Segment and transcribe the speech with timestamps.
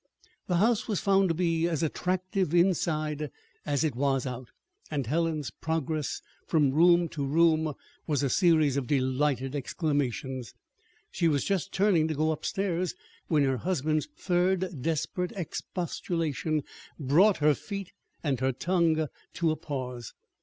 [0.47, 3.29] The house was found to be as attractive inside
[3.67, 4.49] as it was out;
[4.89, 7.75] and Helen's progress from room to room
[8.07, 10.55] was a series of delighted exclamations.
[11.11, 12.95] She was just turning to go upstairs
[13.27, 16.63] when her husband's third desperate expostulation
[16.97, 17.91] brought her feet
[18.23, 19.05] and her tongue
[19.35, 20.15] to a pause.